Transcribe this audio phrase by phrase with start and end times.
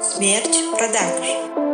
[0.00, 1.65] Смерть продаж.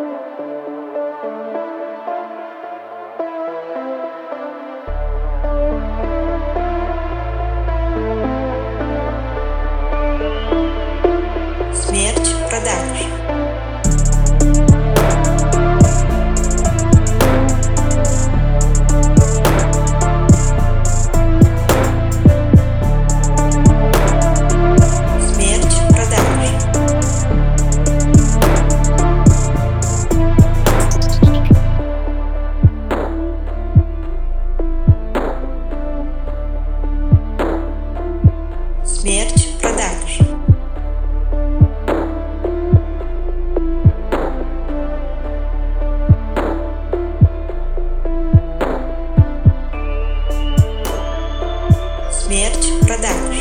[39.05, 40.21] мерч продаж.
[52.13, 53.37] Смерч продаж.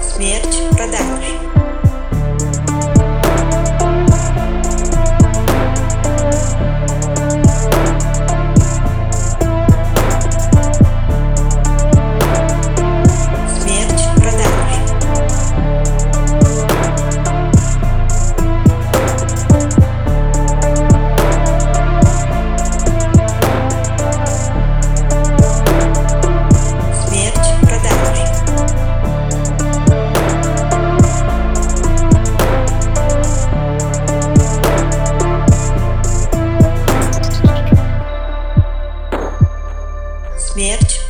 [0.00, 0.65] Смерть.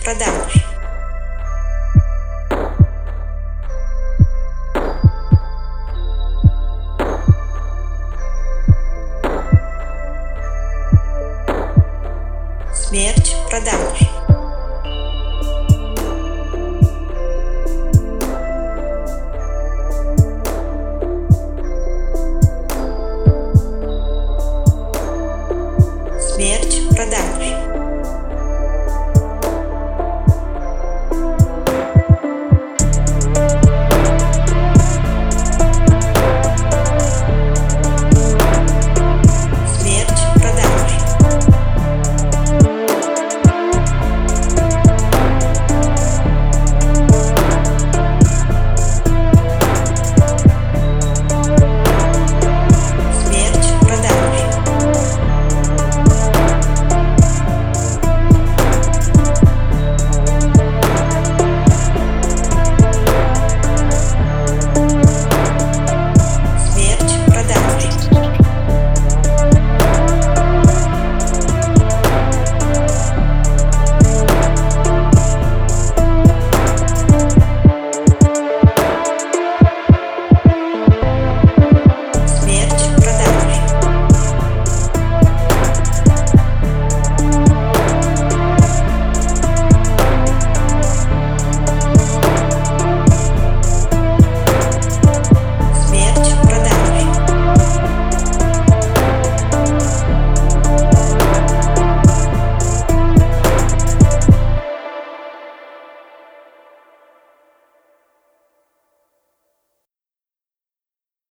[0.06, 0.52] Продаж.
[12.72, 14.05] Смерть продаж.